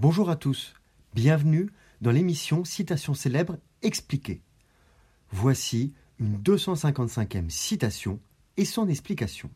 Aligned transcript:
Bonjour 0.00 0.30
à 0.30 0.36
tous, 0.36 0.72
bienvenue 1.12 1.68
dans 2.00 2.10
l'émission 2.10 2.64
Citation 2.64 3.12
célèbre 3.12 3.58
expliquée. 3.82 4.40
Voici 5.30 5.92
une 6.18 6.38
255e 6.38 7.50
citation 7.50 8.18
et 8.56 8.64
son 8.64 8.88
explication. 8.88 9.50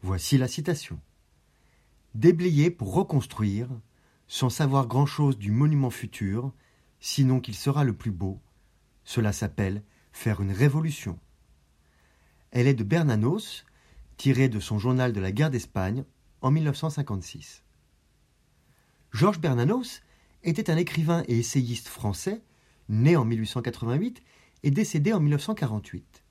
Voici 0.00 0.38
la 0.38 0.48
citation. 0.48 0.98
Déblayer 2.14 2.70
pour 2.70 2.94
reconstruire, 2.94 3.68
sans 4.26 4.48
savoir 4.48 4.86
grand-chose 4.86 5.36
du 5.36 5.50
monument 5.50 5.90
futur, 5.90 6.50
sinon 6.98 7.38
qu'il 7.38 7.54
sera 7.54 7.84
le 7.84 7.92
plus 7.92 8.10
beau, 8.10 8.40
cela 9.04 9.34
s'appelle 9.34 9.82
faire 10.12 10.40
une 10.40 10.52
révolution. 10.52 11.18
Elle 12.52 12.68
est 12.68 12.72
de 12.72 12.84
Bernanos, 12.84 13.66
tirée 14.16 14.48
de 14.48 14.60
son 14.60 14.78
journal 14.78 15.12
de 15.12 15.20
la 15.20 15.30
guerre 15.30 15.50
d'Espagne 15.50 16.04
en 16.40 16.50
1956. 16.50 17.62
Georges 19.12 19.40
Bernanos 19.40 20.00
était 20.42 20.70
un 20.70 20.76
écrivain 20.78 21.22
et 21.28 21.38
essayiste 21.38 21.88
français, 21.88 22.42
né 22.88 23.14
en 23.14 23.26
1888 23.26 24.22
et 24.62 24.70
décédé 24.70 25.12
en 25.12 25.20
1948. 25.20 26.24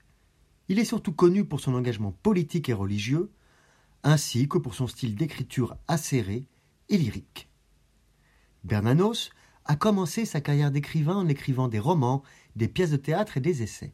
Il 0.67 0.79
est 0.79 0.85
surtout 0.85 1.11
connu 1.11 1.45
pour 1.45 1.59
son 1.59 1.75
engagement 1.75 2.11
politique 2.23 2.69
et 2.69 2.73
religieux, 2.73 3.31
ainsi 4.03 4.47
que 4.47 4.57
pour 4.57 4.73
son 4.73 4.87
style 4.87 5.15
d'écriture 5.15 5.77
acéré 5.87 6.47
et 6.89 6.97
lyrique. 6.97 7.49
Bernanos 8.63 9.29
a 9.65 9.75
commencé 9.75 10.25
sa 10.25 10.41
carrière 10.41 10.71
d'écrivain 10.71 11.17
en 11.17 11.27
écrivant 11.27 11.67
des 11.67 11.79
romans, 11.79 12.23
des 12.55 12.67
pièces 12.67 12.91
de 12.91 12.97
théâtre 12.97 13.37
et 13.37 13.41
des 13.41 13.61
essais. 13.61 13.93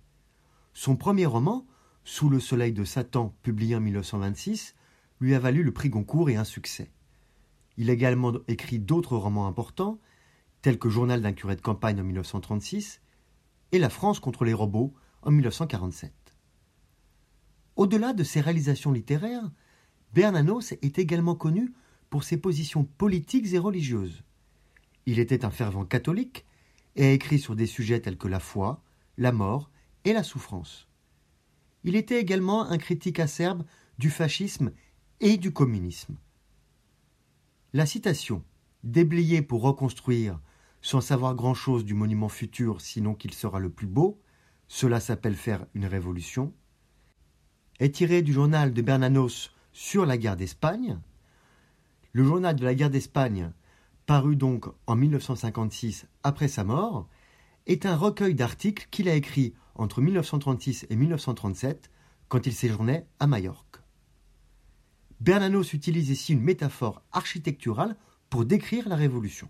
Son 0.74 0.96
premier 0.96 1.26
roman, 1.26 1.66
Sous 2.06 2.30
le 2.30 2.40
soleil 2.40 2.72
de 2.72 2.86
Satan, 2.86 3.36
publié 3.44 3.76
en 3.76 3.82
1926, 3.82 4.76
lui 5.20 5.36
a 5.36 5.40
valu 5.40 5.64
le 5.64 5.74
prix 5.74 5.90
Goncourt 5.90 6.30
et 6.30 6.38
un 6.38 6.46
succès. 6.46 6.90
Il 7.78 7.90
a 7.90 7.94
également 7.94 8.34
écrit 8.48 8.80
d'autres 8.80 9.18
romans 9.18 9.48
importants, 9.48 10.00
tels 10.62 10.80
que 10.80 10.90
Journal 10.90 11.22
d'un 11.22 11.34
curé 11.34 11.56
de 11.56 11.62
campagne 11.62 12.02
en 12.02 12.04
1936 12.04 13.02
et 13.72 13.80
La 13.80 13.90
France 13.90 14.20
contre 14.20 14.44
les 14.44 14.54
robots 14.54 14.94
en 15.22 15.32
1947. 15.32 16.14
Au-delà 17.76 18.14
de 18.14 18.24
ses 18.24 18.42
réalisations 18.42 18.92
littéraires, 18.92 19.52
Bernanos 20.14 20.72
est 20.72 20.98
également 20.98 21.36
connu 21.36 21.74
pour 22.10 22.24
ses 22.24 22.38
positions 22.38 22.84
politiques 22.84 23.54
et 23.54 23.60
religieuses. 23.60 24.24
Il 25.06 25.20
était 25.20 25.46
un 25.46 25.52
fervent 25.52 25.86
catholique 25.86 26.46
et 26.96 27.06
a 27.06 27.12
écrit 27.12 27.40
sur 27.40 27.56
des 27.56 27.68
sujets 27.68 28.00
tels 28.00 28.18
que 28.18 28.28
la 28.28 28.40
foi, 28.40 28.82
la 29.18 29.32
mort 29.32 29.70
et 30.06 30.14
la 30.14 30.24
souffrance. 30.24 30.88
Il 31.84 31.96
était 31.96 32.20
également 32.20 32.64
un 32.64 32.78
critique 32.78 33.20
acerbe 33.20 33.64
du 34.00 34.10
fascisme 34.10 34.72
et 35.20 35.38
du 35.38 35.54
communisme. 35.54 36.18
La 37.78 37.86
citation 37.86 38.44
Déblayer 38.84 39.44
pour 39.44 39.62
reconstruire, 39.62 40.40
sans 40.82 41.00
savoir 41.00 41.36
grand-chose 41.36 41.86
du 41.86 41.94
monument 41.94 42.28
futur 42.28 42.82
sinon 42.82 43.14
qu'il 43.14 43.36
sera 43.36 43.60
le 43.60 43.70
plus 43.70 43.86
beau, 43.86 44.20
cela 44.68 45.00
s'appelle 45.00 45.36
faire 45.36 45.64
une 45.76 45.86
révolution, 45.86 46.56
est 47.80 47.94
tirée 47.94 48.24
du 48.24 48.34
journal 48.34 48.74
de 48.74 48.82
Bernanos 48.82 49.52
sur 49.74 50.08
la 50.08 50.18
guerre 50.18 50.38
d'Espagne. 50.38 51.00
Le 52.14 52.24
journal 52.24 52.56
de 52.56 52.66
la 52.66 52.74
guerre 52.74 52.90
d'Espagne, 52.90 53.52
paru 54.08 54.36
donc 54.36 54.66
en 54.88 54.96
1956 54.96 56.08
après 56.24 56.48
sa 56.48 56.64
mort, 56.64 57.08
est 57.68 57.86
un 57.86 57.96
recueil 57.96 58.34
d'articles 58.34 58.88
qu'il 58.90 59.08
a 59.08 59.14
écrit 59.14 59.54
entre 59.76 60.02
1936 60.02 60.88
et 60.90 60.96
1937 60.96 61.92
quand 62.28 62.48
il 62.48 62.54
séjournait 62.56 63.06
à 63.20 63.28
Majorque. 63.28 63.77
Bernanos 65.20 65.74
utilise 65.74 66.10
ici 66.10 66.34
une 66.34 66.42
métaphore 66.42 67.02
architecturale 67.12 67.96
pour 68.30 68.46
décrire 68.46 68.88
la 68.88 68.96
Révolution. 68.96 69.50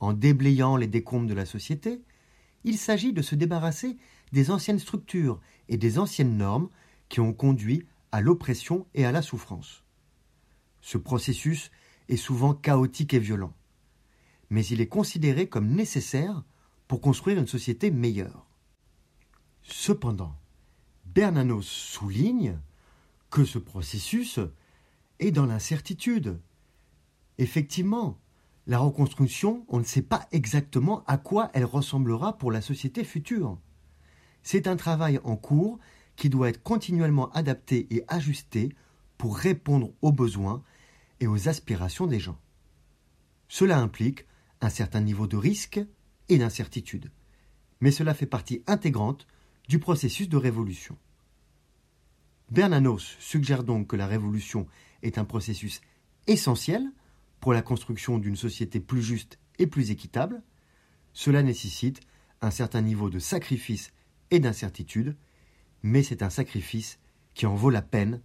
En 0.00 0.12
déblayant 0.12 0.76
les 0.76 0.86
décombres 0.86 1.28
de 1.28 1.34
la 1.34 1.44
société, 1.44 2.02
il 2.64 2.78
s'agit 2.78 3.12
de 3.12 3.22
se 3.22 3.34
débarrasser 3.34 3.96
des 4.32 4.50
anciennes 4.50 4.78
structures 4.78 5.40
et 5.68 5.76
des 5.76 5.98
anciennes 5.98 6.36
normes 6.36 6.70
qui 7.08 7.20
ont 7.20 7.32
conduit 7.32 7.86
à 8.12 8.20
l'oppression 8.20 8.86
et 8.94 9.04
à 9.04 9.12
la 9.12 9.22
souffrance. 9.22 9.84
Ce 10.80 10.98
processus 10.98 11.70
est 12.08 12.16
souvent 12.16 12.54
chaotique 12.54 13.14
et 13.14 13.18
violent, 13.18 13.52
mais 14.50 14.64
il 14.66 14.80
est 14.80 14.88
considéré 14.88 15.48
comme 15.48 15.68
nécessaire 15.68 16.42
pour 16.86 17.00
construire 17.00 17.38
une 17.38 17.46
société 17.46 17.90
meilleure. 17.90 18.46
Cependant, 19.62 20.34
Bernanos 21.04 21.66
souligne 21.66 22.58
que 23.30 23.44
ce 23.44 23.58
processus 23.58 24.40
est 25.18 25.30
dans 25.30 25.46
l'incertitude. 25.46 26.40
Effectivement, 27.38 28.18
la 28.66 28.78
reconstruction, 28.78 29.64
on 29.68 29.78
ne 29.78 29.84
sait 29.84 30.02
pas 30.02 30.28
exactement 30.32 31.04
à 31.06 31.16
quoi 31.16 31.50
elle 31.54 31.64
ressemblera 31.64 32.36
pour 32.38 32.52
la 32.52 32.60
société 32.60 33.04
future. 33.04 33.58
C'est 34.42 34.66
un 34.66 34.76
travail 34.76 35.20
en 35.24 35.36
cours 35.36 35.78
qui 36.16 36.28
doit 36.28 36.48
être 36.48 36.62
continuellement 36.62 37.30
adapté 37.30 37.86
et 37.94 38.04
ajusté 38.08 38.74
pour 39.16 39.36
répondre 39.36 39.92
aux 40.02 40.12
besoins 40.12 40.62
et 41.20 41.26
aux 41.26 41.48
aspirations 41.48 42.06
des 42.06 42.20
gens. 42.20 42.38
Cela 43.48 43.78
implique 43.78 44.26
un 44.60 44.68
certain 44.68 45.00
niveau 45.00 45.26
de 45.26 45.36
risque 45.36 45.80
et 46.28 46.38
d'incertitude, 46.38 47.10
mais 47.80 47.90
cela 47.90 48.14
fait 48.14 48.26
partie 48.26 48.62
intégrante 48.66 49.26
du 49.68 49.78
processus 49.78 50.28
de 50.28 50.36
révolution. 50.36 50.98
Bernanos 52.50 53.16
suggère 53.18 53.62
donc 53.62 53.88
que 53.88 53.96
la 53.96 54.06
révolution 54.06 54.66
est 55.02 55.18
un 55.18 55.24
processus 55.24 55.80
essentiel 56.26 56.90
pour 57.40 57.52
la 57.52 57.62
construction 57.62 58.18
d'une 58.18 58.36
société 58.36 58.80
plus 58.80 59.02
juste 59.02 59.38
et 59.58 59.66
plus 59.66 59.90
équitable. 59.90 60.42
Cela 61.12 61.42
nécessite 61.42 62.00
un 62.40 62.50
certain 62.50 62.80
niveau 62.80 63.10
de 63.10 63.18
sacrifice 63.18 63.92
et 64.30 64.40
d'incertitude, 64.40 65.16
mais 65.82 66.02
c'est 66.02 66.22
un 66.22 66.30
sacrifice 66.30 66.98
qui 67.34 67.46
en 67.46 67.54
vaut 67.54 67.70
la 67.70 67.82
peine 67.82 68.20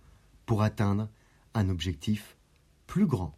pour 0.45 0.61
atteindre 0.61 1.09
un 1.53 1.69
objectif 1.69 2.38
plus 2.88 3.05
grand. 3.05 3.38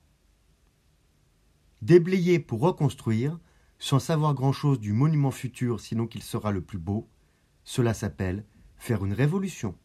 Déblayer 1.81 2.40
pour 2.40 2.62
reconstruire, 2.62 3.40
sans 3.79 4.00
savoir 4.00 4.34
grand-chose 4.34 4.79
du 4.79 4.94
monument 4.94 5.31
futur 5.31 5.79
sinon 5.79 6.07
qu'il 6.07 6.23
sera 6.23 6.52
le 6.52 6.62
plus 6.62 6.79
beau, 6.79 7.07
cela 7.63 7.94
s'appelle 7.94 8.46
faire 8.78 9.03
une 9.03 9.13
révolution. 9.13 9.75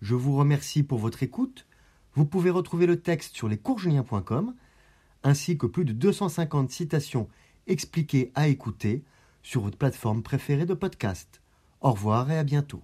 Je 0.00 0.14
vous 0.14 0.36
remercie 0.36 0.82
pour 0.82 0.98
votre 0.98 1.22
écoute. 1.22 1.66
Vous 2.14 2.26
pouvez 2.26 2.50
retrouver 2.50 2.86
le 2.86 3.00
texte 3.00 3.36
sur 3.36 3.48
lescoursjulien.com 3.48 4.54
ainsi 5.22 5.58
que 5.58 5.66
plus 5.66 5.84
de 5.84 5.92
250 5.92 6.70
citations 6.70 7.28
expliquées 7.66 8.32
à 8.34 8.48
écouter 8.48 9.04
sur 9.42 9.62
votre 9.62 9.78
plateforme 9.78 10.22
préférée 10.22 10.66
de 10.66 10.74
podcast. 10.74 11.40
Au 11.80 11.92
revoir 11.92 12.30
et 12.30 12.38
à 12.38 12.44
bientôt. 12.44 12.82